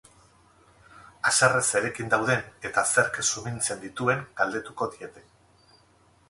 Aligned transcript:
Haserre 1.31 1.59
zerekin 1.73 2.09
dauden 2.13 2.41
eta 2.71 2.85
zerk 2.95 3.21
sumintzen 3.27 3.85
dituen 3.85 4.25
galdetuko 4.41 4.89
diete. 4.97 5.25